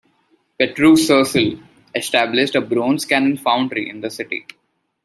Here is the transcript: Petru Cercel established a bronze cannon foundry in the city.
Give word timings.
Petru 0.57 0.97
Cercel 0.97 1.61
established 1.93 2.55
a 2.55 2.61
bronze 2.61 3.05
cannon 3.05 3.37
foundry 3.37 3.87
in 3.87 4.01
the 4.01 4.09
city. 4.09 4.47